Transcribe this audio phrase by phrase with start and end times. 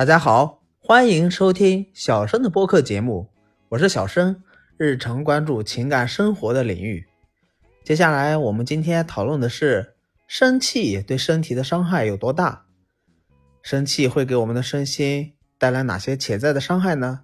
[0.00, 3.28] 大家好，欢迎收听小生的播客节目，
[3.68, 4.42] 我是小生，
[4.78, 7.06] 日常关注情感生活的领域。
[7.84, 9.94] 接下来我们今天讨论的是
[10.26, 12.64] 生气对身体的伤害有多大？
[13.60, 17.20] 生气会给我们的身心带来哪些潜在的伤害呢？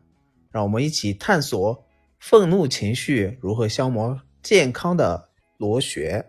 [0.50, 1.82] 让我们一起探索
[2.18, 6.22] 愤怒情绪如何消磨健康的螺旋。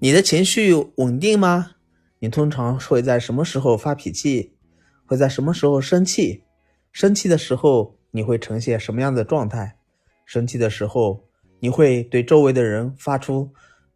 [0.00, 1.76] 你的情绪稳定吗？
[2.18, 4.57] 你通常会在什么时候发脾气？
[5.08, 6.44] 会在什么时候生气？
[6.92, 9.78] 生气的时候你会呈现什么样的状态？
[10.26, 11.24] 生气的时候
[11.60, 13.50] 你会对周围的人发出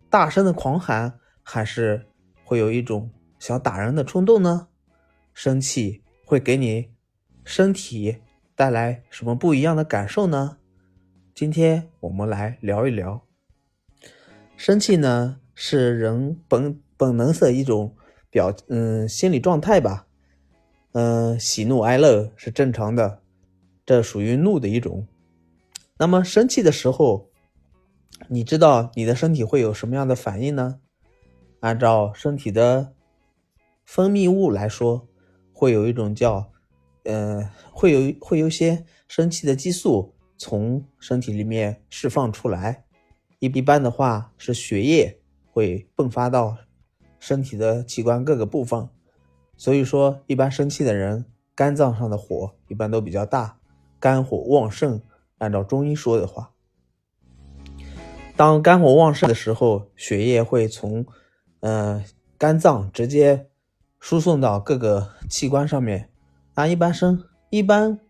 [0.08, 2.06] 大声的狂喊，还是
[2.42, 4.68] 会有一种想打人的冲动呢？
[5.34, 6.88] 生气会给你
[7.44, 8.16] 身体
[8.56, 10.56] 带来什么不一样的感受呢？
[11.34, 13.22] 今天我们来聊一聊。
[14.56, 17.94] 生气呢，是人本本能的一种。
[18.32, 20.06] 表嗯，心理状态吧，
[20.92, 23.22] 嗯，喜怒哀乐是正常的，
[23.84, 25.06] 这属于怒的一种。
[25.98, 27.28] 那么生气的时候，
[28.28, 30.80] 你知道你的身体会有什么样的反应呢？
[31.60, 32.92] 按照身体的
[33.84, 35.08] 分泌物来说，
[35.52, 36.50] 会有一种叫，
[37.04, 42.84] 呃，会有会有些生气的激素从身体里面释放出来，
[43.38, 46.56] 一一般的话是血液会迸发到。
[47.20, 48.88] 身体的器官各个部分，
[49.62, 51.24] 所以说一般生气的人，
[51.54, 53.58] 肝脏上的火一般都比较大，
[54.00, 55.00] 肝火旺盛。
[55.38, 56.50] 按照中医说的话，
[58.36, 61.06] 当肝火旺盛的时候，血液会从，
[61.60, 62.02] 呃，
[62.36, 63.50] 肝脏直接
[64.00, 66.10] 输送到各个器官上面。
[66.56, 68.00] 那一般生一般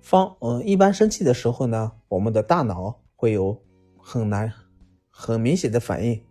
[0.00, 3.62] 方，嗯，一般生气的时候呢，我们的大脑会有
[3.98, 4.50] 很难
[5.10, 6.24] 很明显的反应。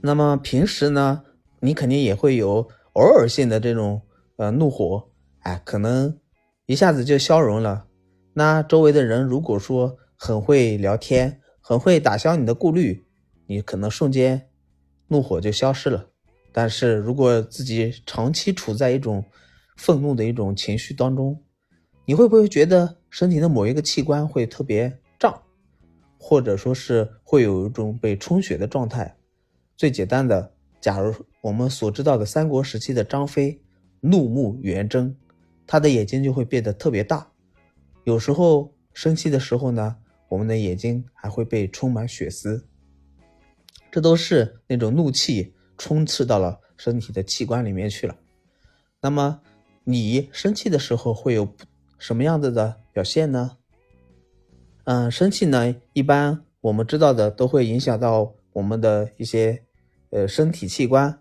[0.00, 1.24] 那么平时呢，
[1.60, 4.02] 你肯定也会有偶尔性的这种
[4.36, 5.08] 呃怒火，
[5.40, 6.18] 哎，可能
[6.66, 7.86] 一下子就消融了。
[8.34, 13.04] 那周围的人如果说很会聊天，很会打消你的顾虑，
[13.46, 14.48] 你可能瞬间
[15.08, 16.10] 怒火就消失了。
[16.52, 19.24] 但是如果自己长期处在一种
[19.76, 21.42] 愤怒的一种情绪当中，
[22.04, 25.42] 你会不会觉得身体的某一个器官会特别胀，
[26.18, 29.16] 或者说是会有一种被充血的状态？
[29.76, 31.14] 最简单的，假如
[31.46, 33.62] 我们所知道的三国时期的张飞，
[34.00, 35.14] 怒目圆睁，
[35.64, 37.30] 他的眼睛就会变得特别大。
[38.02, 39.96] 有时候生气的时候呢，
[40.28, 42.66] 我们的眼睛还会被充满血丝。
[43.92, 48.16] 这都是那种怒气充斥到了身体的器官里面去了。
[49.00, 49.40] 那么
[49.84, 51.54] 你生气的时候会有
[51.96, 53.56] 什么样子的表现呢？
[54.82, 59.62] 嗯，生气呢，一般我们知道的都会影响到我们的一些。
[60.10, 61.18] 呃，身体器官，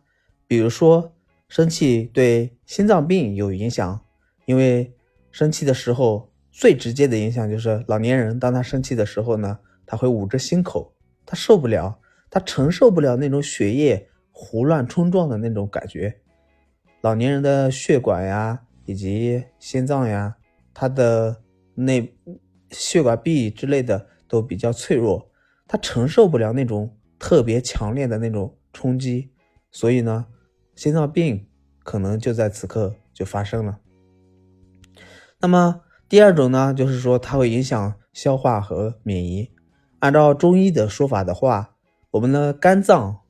[0.48, 1.14] 比如说
[1.48, 4.00] 生气对心脏病有影响，
[4.46, 4.94] 因为
[5.32, 10.94] 生气的时候最直接的影响就是老年人，当他生气的时候呢，他会捂着心口，
[11.26, 16.16] 他受不了，他承受不了那种血液胡乱冲撞的那种感觉。
[17.02, 20.36] 老年人的血管呀，以及心脏呀，
[20.74, 21.42] 他的
[21.74, 22.08] 那
[22.72, 25.30] 血管壁之类的都比较脆弱，
[25.68, 28.56] 他承受不了那种特别强烈的那种。
[28.78, 29.32] 冲击，
[29.72, 30.26] 所以呢，
[30.76, 31.48] 心脏病
[31.84, 33.80] 可能就在此刻就发生了。
[35.40, 39.52] 那么第二种呢，就是说它会影响消化和免疫。
[40.00, 41.76] 按照中医的说法的话，
[42.12, 43.22] 我们的肝脏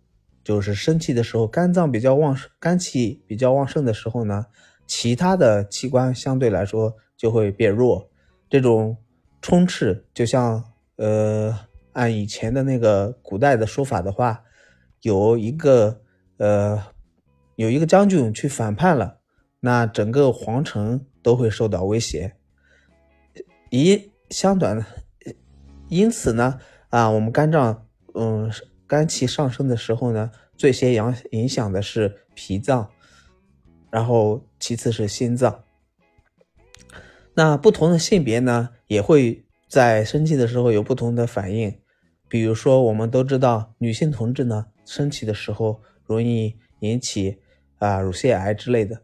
[0.44, 4.48] 就是生气的时候，肝脏比较旺盛，肝气比较旺盛的时候呢，
[4.88, 8.10] 其他的器官相对来说就会变弱。
[8.50, 8.98] 这种
[9.42, 10.64] 充斥就像
[10.98, 11.58] 呃，
[11.94, 14.42] 按以前的那个古代的说法的话。
[15.02, 16.02] 有一个
[16.38, 16.82] 呃，
[17.56, 19.20] 有一个将军去反叛了，
[19.60, 22.36] 那整个皇城都会受到威胁。
[23.70, 24.86] 一相短，
[25.90, 28.52] 因此呢，啊，我们肝脏，嗯，
[28.88, 32.90] 肝气上升的时候呢，最先影影响的是脾脏，
[33.90, 35.64] 然后其次是心脏。
[37.34, 41.80] 那不同的性别呢，也会在生气的时候有不同的反应。
[42.28, 44.68] 比如说，我们都知道，女性同志呢。
[44.86, 47.40] 生气的时候容易引起
[47.78, 49.02] 啊乳腺癌之类的，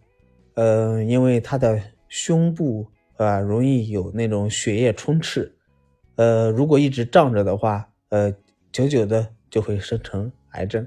[0.56, 2.88] 呃，因为他的胸部
[3.18, 5.53] 啊容易有那种血液充斥，
[6.15, 8.33] 呃，如果一直胀着的话，呃，
[8.71, 10.85] 久久的就会生成癌症。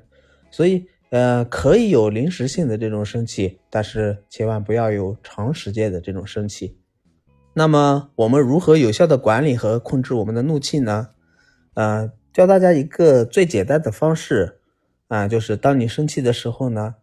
[0.50, 6.78] 所以，呃，可以有临时性的这种生气，但是千万不要有长时间的这种生气。
[7.52, 11.08] 那么，我们如何有效的管理和控制我们的怒气呢？
[11.74, 14.60] 呃，教大家一个最简单的方式。
[15.08, 16.94] 啊，就是当你生气的时候呢，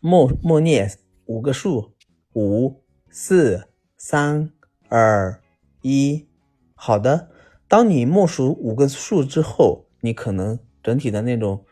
[0.00, 0.90] 默默念
[1.26, 1.92] 五个数，
[2.34, 4.50] 五、四、三、
[4.88, 5.40] 二、
[5.82, 6.26] 一。
[6.74, 7.30] 好的，
[7.66, 11.64] 当你默数五个数之后，你可能整体的那种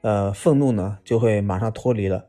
[0.00, 2.28] 呃愤怒呢就会马上脱离了。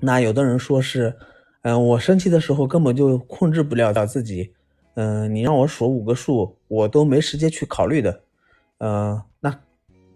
[0.00, 1.16] 那有的人说是，
[1.62, 4.54] 嗯，我生气的时候根本就控制不了到自己，
[4.94, 8.22] 嗯，你让我数五个数，我都没时间去考虑的，
[8.78, 9.60] 嗯，那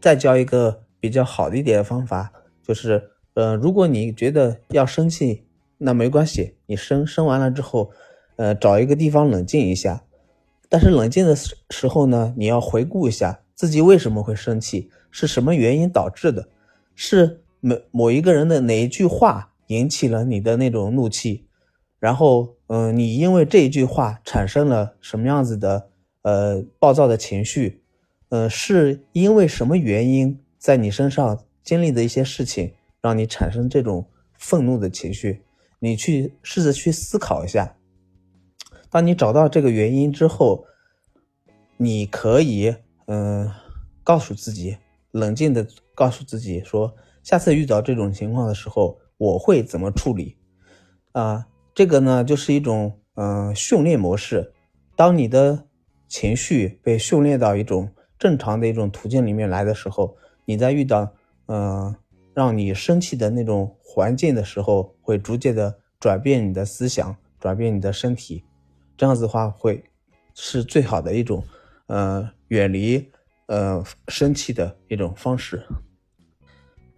[0.00, 2.32] 再教一个比较好的一点的方法，
[2.62, 5.44] 就是，呃，如果你觉得要生气，
[5.78, 7.90] 那没关系，你生生完了之后，
[8.36, 10.04] 呃，找一个地方冷静一下，
[10.68, 16.48] 但是冷静的时时候呢，你要回顾一下自己为什么会生气，是什么原因导致的，
[16.94, 19.48] 是某某一个人的哪一句话。
[19.68, 21.46] 引起了你的那种怒气，
[21.98, 25.88] 然后，嗯，你因为这一句话产生了什么样子的
[26.22, 27.80] 呃暴躁的情绪，
[28.28, 34.08] 呃，是因为什么原因在你身上经历的一些事情让你产生这种
[34.38, 35.42] 愤怒的情绪？
[35.80, 37.76] 你去试着去思考一下。
[38.88, 40.64] 当你找到这个原因之后，
[41.76, 42.74] 你可以
[43.06, 43.50] 嗯
[44.02, 44.78] 告诉自己，
[45.10, 48.98] 冷静的告诉自己说，下次遇到这种情况的时候。
[49.18, 50.36] 我会怎么处理？
[51.12, 51.46] 啊，
[51.76, 54.52] 这个呢，就是一种嗯训练模式。
[54.96, 55.68] 当你的
[56.08, 57.88] 情绪被训练到一种
[58.18, 61.14] 正常的一种途径里面来的时候，你在遇到
[61.46, 61.94] 嗯
[62.34, 68.44] 让你生气的那种环境的时候，会逐渐的转变你的思想，转变你的身体。
[68.96, 69.84] 这样子的话，会
[70.34, 71.44] 是最好的一种
[71.86, 73.10] 呃远离
[73.46, 75.62] 呃生气的一种方式。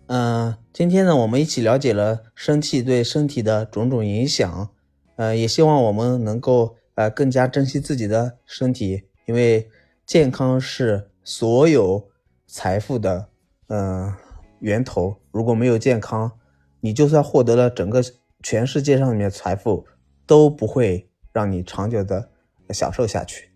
[0.06, 4.68] 嗯，今天呢，我们一起了解了生气对身体的种种影响，
[5.16, 9.68] 呃，也希望我们能够呃更加珍惜自己的身体，因为
[10.04, 12.10] 健康是所有
[12.46, 13.28] 财富的
[13.68, 14.12] 嗯
[14.60, 15.16] 源头。
[15.30, 16.32] 如果没有健康，
[16.80, 18.02] 你就算获得了整个
[18.42, 19.86] 全世界上面的财富，
[20.26, 22.30] 都不会让你长久的
[22.70, 23.50] 享受下去。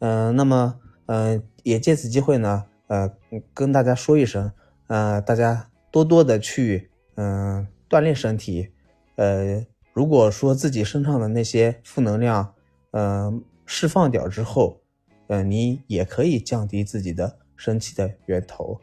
[0.00, 3.10] 嗯，那么嗯，也借此机会呢，呃，
[3.54, 4.52] 跟大家说一声。
[4.88, 8.70] 呃，大家多多的去嗯锻炼身体，
[9.16, 12.54] 呃，如果说自己身上的那些负能量，
[12.92, 14.80] 嗯，释放掉之后，
[15.26, 18.80] 嗯，你也可以降低自己的生气的源头，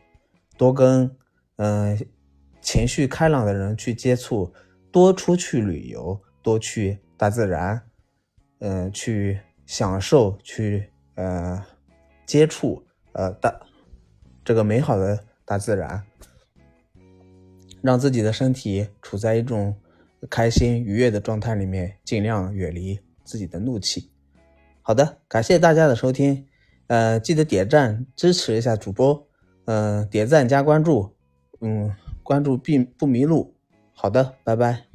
[0.58, 1.10] 多跟
[1.58, 1.98] 嗯
[2.62, 4.54] 情绪开朗的人去接触，
[4.92, 7.82] 多出去旅游，多去大自然，
[8.60, 11.64] 嗯，去享受，去呃
[12.26, 13.54] 接触呃大
[14.44, 15.24] 这个美好的。
[15.48, 16.04] 大自然，
[17.84, 19.76] 让自己的身体处在一种
[20.28, 24.12] 开心愉悦的状态里面，尽量远离自己的怒气。
[24.82, 26.48] 好的，感谢大家的收听，
[26.88, 29.28] 呃，记得点赞支持一下主播，
[29.66, 31.15] 嗯，点赞加关注，
[31.62, 31.92] 嗯，
[32.24, 33.54] 关注并不迷路。
[33.94, 34.95] 好的，拜拜。